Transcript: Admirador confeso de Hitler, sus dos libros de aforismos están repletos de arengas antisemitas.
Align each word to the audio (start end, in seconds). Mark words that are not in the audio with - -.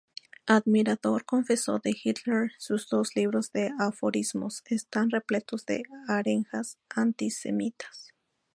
Admirador 0.47 1.25
confeso 1.25 1.77
de 1.77 1.91
Hitler, 1.95 2.53
sus 2.57 2.89
dos 2.89 3.15
libros 3.15 3.51
de 3.51 3.69
aforismos 3.77 4.63
están 4.65 5.11
repletos 5.11 5.67
de 5.67 5.83
arengas 6.07 6.79
antisemitas. 6.89 8.07